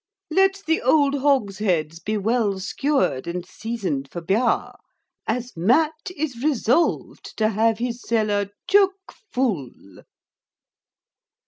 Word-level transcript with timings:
Let 0.31 0.63
the 0.65 0.81
ould 0.81 1.13
hogsheads 1.13 1.99
be 2.03 2.17
well 2.17 2.53
skewred 2.53 3.27
and 3.27 3.45
seasoned 3.45 4.09
for 4.09 4.19
bear, 4.19 4.71
as 5.27 5.53
Mat 5.55 6.09
is 6.17 6.41
resolved 6.43 7.37
to 7.37 7.49
have 7.49 7.77
his 7.77 8.01
seller 8.01 8.49
choak 8.67 9.13
fool. 9.31 9.99